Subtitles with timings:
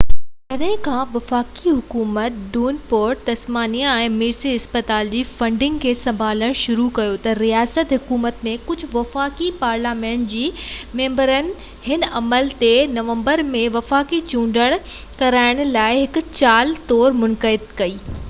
[0.51, 7.19] جڏهن کان وفاقي حڪومت ڊيونپورٽ تسمانيا ۾ ميرسي اسپتال جي فنڊنگ کي سنڀالڻ شروع ڪيو
[7.27, 10.43] ته رياست حڪومت ۽ ڪجهه وفاقي پارليامينٽ جي
[11.01, 11.53] ميمبرن
[11.89, 14.61] هن عمل تي نومبر ۾ وفاقي چونڊ
[15.23, 18.17] ڪرائڻ لاءِ هڪ چال طور تنقيد ڪئي